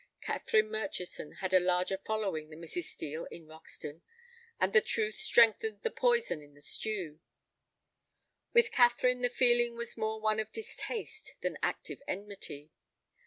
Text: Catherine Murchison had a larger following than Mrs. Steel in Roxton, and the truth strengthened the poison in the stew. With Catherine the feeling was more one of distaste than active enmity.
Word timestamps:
Catherine 0.21 0.71
Murchison 0.71 1.33
had 1.41 1.53
a 1.53 1.59
larger 1.59 1.95
following 1.99 2.49
than 2.49 2.59
Mrs. 2.59 2.85
Steel 2.85 3.25
in 3.25 3.45
Roxton, 3.45 4.01
and 4.59 4.73
the 4.73 4.81
truth 4.81 5.17
strengthened 5.17 5.83
the 5.83 5.91
poison 5.91 6.41
in 6.41 6.55
the 6.55 6.59
stew. 6.61 7.19
With 8.51 8.71
Catherine 8.71 9.21
the 9.21 9.29
feeling 9.29 9.75
was 9.75 9.97
more 9.97 10.19
one 10.19 10.39
of 10.39 10.51
distaste 10.51 11.35
than 11.43 11.59
active 11.61 12.01
enmity. 12.07 12.71